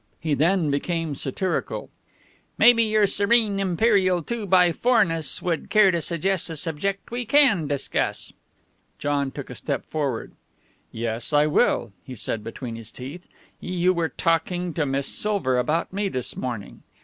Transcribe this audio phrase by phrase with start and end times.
[0.19, 1.91] He then became satirical.
[2.57, 7.67] "Maybe Your Serene, Imperial Two by Fourness would care to suggest a subject we can
[7.67, 8.33] discuss?"
[8.97, 10.31] John took a step forward.
[10.91, 13.27] "Yes, I will," he said between his teeth.
[13.59, 16.81] "You were talking to Miss Silver about me this morning.